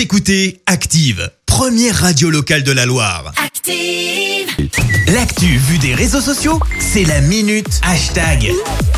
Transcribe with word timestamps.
Vous 0.00 0.04
écoutez 0.04 0.62
Active, 0.64 1.30
première 1.44 1.94
radio 1.94 2.30
locale 2.30 2.62
de 2.62 2.72
la 2.72 2.86
Loire. 2.86 3.34
Active. 3.44 4.48
L'actu 5.12 5.44
vue 5.44 5.76
des 5.76 5.94
réseaux 5.94 6.22
sociaux, 6.22 6.58
c'est 6.78 7.04
la 7.04 7.20
minute 7.20 7.68
hashtag. 7.86 8.50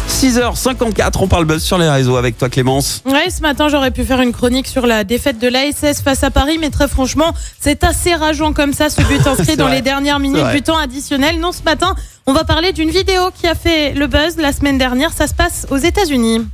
6h54, 0.08 1.14
on 1.18 1.26
parle 1.26 1.44
buzz 1.44 1.60
sur 1.60 1.76
les 1.76 1.90
réseaux 1.90 2.16
avec 2.16 2.38
toi 2.38 2.48
Clémence. 2.48 3.02
Ouais, 3.04 3.30
ce 3.30 3.40
matin, 3.40 3.68
j'aurais 3.68 3.90
pu 3.90 4.04
faire 4.04 4.20
une 4.20 4.30
chronique 4.30 4.68
sur 4.68 4.86
la 4.86 5.02
défaite 5.02 5.40
de 5.40 5.48
l'ASS 5.48 6.02
face 6.04 6.22
à 6.22 6.30
Paris, 6.30 6.58
mais 6.60 6.70
très 6.70 6.86
franchement, 6.86 7.34
c'est 7.58 7.82
assez 7.82 8.14
rageant 8.14 8.52
comme 8.52 8.72
ça, 8.72 8.88
ce 8.88 9.02
but 9.02 9.26
inscrit 9.26 9.56
dans 9.56 9.66
vrai. 9.66 9.76
les 9.78 9.82
dernières 9.82 10.20
minutes 10.20 10.52
du 10.52 10.62
temps 10.62 10.78
additionnel. 10.78 11.40
Non, 11.40 11.50
ce 11.50 11.64
matin, 11.64 11.96
on 12.26 12.32
va 12.32 12.44
parler 12.44 12.72
d'une 12.72 12.90
vidéo 12.90 13.30
qui 13.36 13.48
a 13.48 13.56
fait 13.56 13.92
le 13.92 14.06
buzz 14.06 14.36
la 14.36 14.52
semaine 14.52 14.78
dernière. 14.78 15.12
Ça 15.12 15.26
se 15.26 15.34
passe 15.34 15.66
aux 15.68 15.78
États-Unis. 15.78 16.46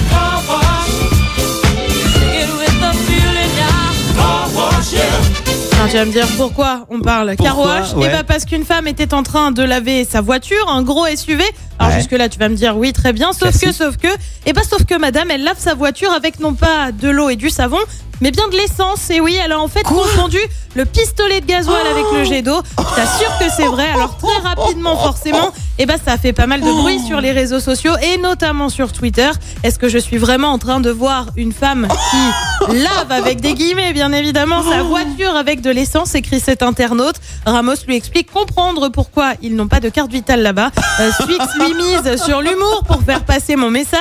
Tu 5.91 5.97
vas 5.97 6.05
me 6.05 6.13
dire 6.13 6.27
pourquoi 6.37 6.87
on 6.91 7.01
parle 7.01 7.35
Pourquoi 7.37 7.65
carwash 7.65 7.93
Ouais. 7.95 8.07
Eh 8.07 8.09
ben 8.11 8.23
parce 8.25 8.45
qu'une 8.45 8.65
femme 8.65 8.87
était 8.87 9.15
en 9.15 9.23
train 9.23 9.51
de 9.53 9.63
laver 9.63 10.05
sa 10.05 10.21
voiture, 10.21 10.69
un 10.69 10.83
gros 10.83 11.07
SUV. 11.07 11.43
Alors 11.79 11.93
Ouais. 11.93 11.99
jusque 11.99 12.13
là 12.13 12.29
tu 12.29 12.39
vas 12.39 12.49
me 12.49 12.57
dire 12.57 12.77
oui 12.77 12.93
très 12.93 13.13
bien, 13.13 13.33
sauf 13.33 13.59
que 13.59 13.73
sauf 13.73 13.97
que 13.97 14.09
et 14.47 14.53
pas 14.53 14.63
sauf 14.65 14.85
que 14.85 14.95
madame 14.99 15.31
elle 15.31 15.45
lave 15.45 15.59
sa 15.59 15.75
voiture 15.75 16.13
avec 16.13 16.41
non 16.41 16.55
pas 16.55 16.93
de 16.93 17.09
l'eau 17.09 17.29
et 17.31 17.37
du 17.37 17.51
savon, 17.51 17.79
mais 18.21 18.31
bien 18.31 18.49
de 18.49 18.57
l'essence. 18.57 19.09
Et 19.11 19.21
oui, 19.21 19.39
elle 19.43 19.53
a 19.53 19.61
en 19.61 19.69
fait 19.69 19.83
confondu 19.83 20.39
le 20.75 20.85
pistolet 20.85 21.41
de 21.41 21.47
gasoil 21.47 21.87
avec 21.91 22.05
le 22.15 22.25
jet 22.25 22.43
d'eau. 22.43 22.61
Je 22.79 22.95
t'assure 22.97 23.39
que 23.39 23.45
c'est 23.57 23.67
vrai. 23.67 23.89
Alors 23.95 24.17
très 24.19 24.37
rapidement 24.47 24.97
forcément, 24.97 25.53
et 25.79 25.87
ben 25.87 25.97
ça 26.05 26.13
a 26.13 26.19
fait 26.19 26.33
pas 26.33 26.47
mal 26.47 26.61
de 26.61 26.71
bruit 26.71 26.99
sur 27.01 27.21
les 27.21 27.33
réseaux 27.33 27.61
sociaux 27.61 27.93
et 28.03 28.19
notamment 28.19 28.69
sur 28.69 28.93
Twitter. 28.93 29.31
Est-ce 29.63 29.79
que 29.79 29.89
je 29.89 29.99
suis 29.99 30.19
vraiment 30.19 30.49
en 30.49 30.59
train 30.59 30.81
de 30.81 30.91
voir 30.91 31.27
une 31.37 31.53
femme 31.53 31.87
qui 32.11 32.73
lave 32.75 33.11
avec 33.11 33.41
des 33.41 33.55
guillemets 33.55 33.93
bien 33.93 34.13
évidemment 34.13 34.63
sa 34.63 34.83
voiture 34.83 35.37
avec 35.37 35.61
de 35.61 35.71
l'essence 35.71 36.15
écrit 36.15 36.41
cet 36.41 36.63
internaute. 36.63 37.17
Ramos 37.47 37.75
lui 37.87 37.97
explique 37.97 38.31
comprendre 38.31 38.89
pourquoi 38.89 39.35
ils 39.43 39.55
n'ont 39.55 39.69
pas 39.69 39.81
de 39.81 39.89
carte 39.89 40.11
vitale 40.11 40.43
là-bas. 40.43 40.71
Euh, 41.01 41.11
Swix 41.13 41.39
lui 41.59 41.75
mise 41.75 42.23
sur 42.23 42.41
l'humour 42.41 42.83
pour 42.87 43.03
faire 43.03 43.25
passer 43.25 43.57
mon 43.57 43.71
message. 43.71 43.99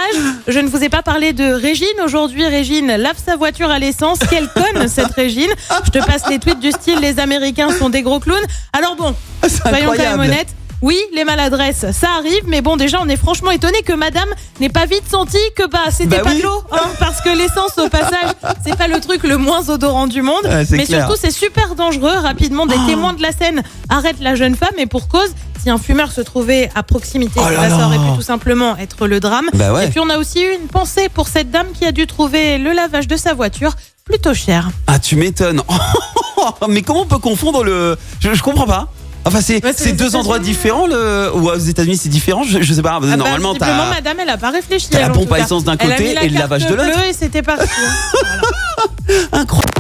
Je 0.48 0.60
ne 0.60 0.68
vous 0.68 0.84
ai 0.84 0.90
pas 0.90 1.04
parlé 1.04 1.34
de 1.34 1.52
Régine 1.52 1.88
aujourd'hui. 2.04 2.46
Régine 2.46 2.96
lave 2.96 3.18
sa 3.23 3.36
voiture 3.36 3.70
à 3.70 3.80
l'essence. 3.80 4.20
Quelle 4.30 4.50
conne 4.50 4.88
cette 4.88 5.14
Régine. 5.14 5.52
Je 5.86 5.92
te 5.92 6.00
passe 6.00 6.28
les 6.30 6.40
tweets 6.40 6.60
du 6.60 6.72
style 6.72 7.00
les 7.00 7.20
Américains 7.20 7.70
sont 7.72 7.90
des 7.90 8.02
gros 8.02 8.20
clowns. 8.20 8.46
Alors 8.73 8.96
bon, 8.96 9.16
soyons 9.48 9.92
quand 9.92 9.98
même 9.98 10.20
honnêtes. 10.20 10.57
Oui, 10.83 10.95
les 11.16 11.23
maladresses, 11.23 11.86
ça 11.92 12.08
arrive, 12.20 12.44
mais 12.45 12.61
bon, 12.61 12.78
déjà, 12.78 13.00
on 13.02 13.09
est 13.09 13.17
franchement 13.17 13.50
étonné 13.50 13.81
que 13.81 13.94
madame 13.94 14.28
n'ait 14.59 14.70
pas 14.70 14.86
vite 14.86 15.03
senti 15.09 15.39
que 15.56 15.67
bah, 15.67 15.80
c'était 15.89 16.17
Bah 16.17 16.23
pas 16.25 16.30
oui. 16.30 16.38
de 16.38 16.44
l'eau, 16.44 16.64
hein, 16.72 16.81
parce 17.00 17.20
que 17.22 17.30
l'essence, 17.36 17.80
au 17.80 17.89
passage, 17.89 18.30
c'est 18.64 18.75
pas 18.78 18.88
le 18.88 19.00
truc 19.00 19.23
le 19.23 19.38
moins 19.38 19.67
odorant 19.70 20.05
du 20.05 20.22
monde. 20.22 20.44
Ouais, 20.44 20.64
mais 20.70 20.86
clair. 20.86 21.05
surtout, 21.08 21.20
c'est 21.20 21.31
super 21.31 21.73
dangereux. 21.73 22.14
Rapidement, 22.22 22.67
des 22.67 22.78
témoins 22.88 23.14
de 23.14 23.23
la 23.23 23.31
scène 23.31 23.64
arrêtent 23.89 24.20
la 24.22 24.36
jeune 24.36 24.55
femme, 24.55 24.78
et 24.78 24.86
pour 24.86 25.08
cause, 25.08 25.30
si 25.64 25.72
un 25.72 25.80
fumeur 25.80 26.11
se 26.11 26.22
trouvait 26.22 26.70
à 26.75 26.83
proximité, 26.83 27.39
Oh 27.44 27.50
là 27.50 27.58
bah, 27.58 27.70
ça 27.72 27.78
là. 27.80 27.88
aurait 27.88 27.98
pu 27.98 28.16
tout 28.16 28.22
simplement 28.22 28.78
être 28.78 29.08
le 29.08 29.20
drame. 29.20 29.50
Bah 29.55 29.73
ouais. 29.73 29.88
Et 29.88 29.89
puis, 29.89 30.00
on 30.00 30.09
a 30.11 30.20
aussi 30.20 30.44
eu 30.44 30.53
une 30.53 30.67
pensée 30.67 31.09
pour 31.09 31.28
cette 31.28 31.50
dame 31.50 31.67
qui 31.73 31.86
a 31.86 31.92
dû 31.92 32.05
trouver 32.05 32.59
le 32.59 32.72
lavage 32.72 33.08
de 33.08 33.17
sa 33.17 33.33
voiture 33.33 33.73
plutôt 34.05 34.36
cher. 34.36 34.70
Ah 34.86 35.00
tu 35.00 35.16
m'étonnes. 35.16 35.61
Mais 36.70 36.83
comment 36.83 37.02
on 37.02 37.05
peut 37.08 37.17
confondre 37.17 37.64
le... 37.64 37.98
Je, 38.20 38.33
je 38.33 38.44
comprends 38.44 38.67
pas. 38.67 38.89
Enfin 39.28 39.42
c'est 39.42 39.64
Ouais, 39.64 39.92
deux 39.94 40.16
endroits 40.16 40.39
différents 40.39 40.88
le... 40.88 41.30
ou 41.33 41.50
aux 41.50 41.58
États-Unis 41.58 41.97
c'est 41.97 42.09
différent 42.09 42.44
je, 42.44 42.61
je 42.61 42.73
sais 42.73 42.81
pas 42.81 42.94
Ah 42.95 43.00
bah, 43.02 43.16
normalement 43.17 43.53
t'as 43.56 43.89
madame, 43.89 44.17
elle 44.22 44.30
a 44.30 44.38
pas 44.38 44.52
réfléchi. 44.52 44.88
t'as 44.89 45.02
la 45.02 45.09
pompe 45.09 45.31
à 45.33 45.39
essence 45.39 45.64
d'un 45.64 45.75
côté 45.78 46.16
et 46.23 46.30
le 46.30 46.38
lavage 46.38 46.66
de 46.66 46.73
l'autre. 46.75 47.00
Et 47.09 47.14
c'était 47.14 47.42
parti. 47.42 47.67
hein. 47.67 49.14
incroyable. 49.33 49.72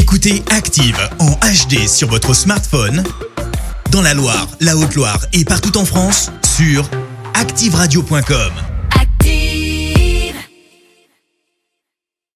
Écoutez 0.00 0.42
Active 0.50 0.98
en 1.18 1.30
HD 1.32 1.86
sur 1.86 2.08
votre 2.08 2.34
smartphone, 2.34 3.04
dans 3.90 4.00
la 4.02 4.14
Loire, 4.14 4.48
la 4.60 4.76
Haute-Loire 4.76 5.20
et 5.32 5.44
partout 5.44 5.76
en 5.76 5.84
France, 5.84 6.30
sur 6.56 6.88
activeradio.com. 7.34 8.52